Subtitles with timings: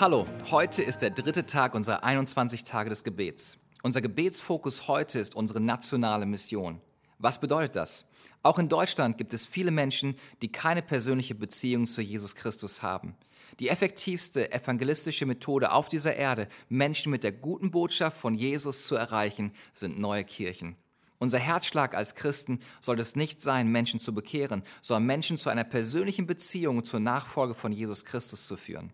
[0.00, 3.58] Hallo, heute ist der dritte Tag unserer 21 Tage des Gebets.
[3.82, 6.80] Unser Gebetsfokus heute ist unsere nationale Mission.
[7.18, 8.06] Was bedeutet das?
[8.42, 13.14] Auch in Deutschland gibt es viele Menschen, die keine persönliche Beziehung zu Jesus Christus haben.
[13.58, 18.94] Die effektivste evangelistische Methode auf dieser Erde, Menschen mit der guten Botschaft von Jesus zu
[18.94, 20.76] erreichen, sind neue Kirchen.
[21.20, 25.64] Unser Herzschlag als Christen soll es nicht sein, Menschen zu bekehren, sondern Menschen zu einer
[25.64, 28.90] persönlichen Beziehung zur Nachfolge von Jesus Christus zu führen.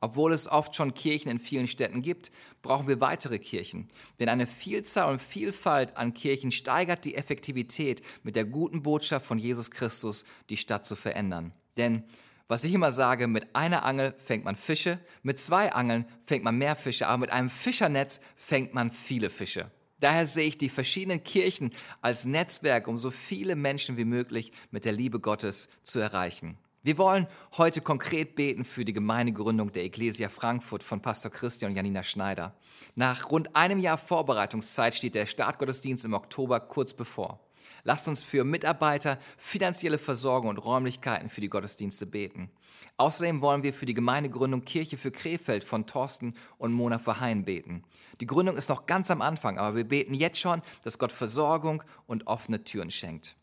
[0.00, 2.30] Obwohl es oft schon Kirchen in vielen Städten gibt,
[2.62, 3.88] brauchen wir weitere Kirchen.
[4.20, 9.38] Denn eine Vielzahl und Vielfalt an Kirchen steigert die Effektivität, mit der guten Botschaft von
[9.38, 11.52] Jesus Christus die Stadt zu verändern.
[11.76, 12.04] Denn
[12.46, 16.56] was ich immer sage, mit einer Angel fängt man Fische, mit zwei Angeln fängt man
[16.56, 19.72] mehr Fische, aber mit einem Fischernetz fängt man viele Fische.
[20.00, 24.84] Daher sehe ich die verschiedenen Kirchen als Netzwerk, um so viele Menschen wie möglich mit
[24.84, 26.58] der Liebe Gottes zu erreichen.
[26.82, 31.76] Wir wollen heute konkret beten für die Gemeindegründung der Ecclesia Frankfurt von Pastor Christian und
[31.76, 32.54] Janina Schneider.
[32.94, 37.45] Nach rund einem Jahr Vorbereitungszeit steht der Startgottesdienst im Oktober kurz bevor.
[37.84, 42.50] Lasst uns für Mitarbeiter, finanzielle Versorgung und Räumlichkeiten für die Gottesdienste beten.
[42.98, 47.84] Außerdem wollen wir für die Gemeindegründung Kirche für Krefeld von Thorsten und Mona Verheyen beten.
[48.20, 51.82] Die Gründung ist noch ganz am Anfang, aber wir beten jetzt schon, dass Gott Versorgung
[52.06, 53.36] und offene Türen schenkt.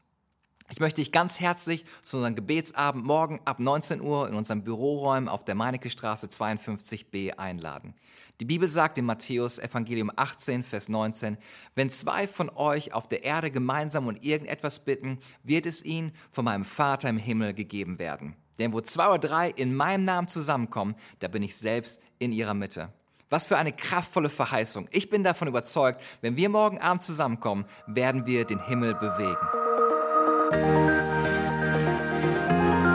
[0.70, 5.30] Ich möchte dich ganz herzlich zu unserem Gebetsabend morgen ab 19 Uhr in unseren Büroräumen
[5.30, 7.94] auf der Meinecke Straße 52b einladen.
[8.40, 11.38] Die Bibel sagt in Matthäus Evangelium 18, Vers 19,
[11.76, 16.46] wenn zwei von euch auf der Erde gemeinsam um irgendetwas bitten, wird es ihnen von
[16.46, 18.36] meinem Vater im Himmel gegeben werden.
[18.58, 22.54] Denn wo zwei oder drei in meinem Namen zusammenkommen, da bin ich selbst in ihrer
[22.54, 22.92] Mitte.
[23.30, 24.88] Was für eine kraftvolle Verheißung.
[24.92, 29.48] Ich bin davon überzeugt, wenn wir morgen Abend zusammenkommen, werden wir den Himmel bewegen.
[30.52, 30.64] Thank
[32.88, 32.93] you.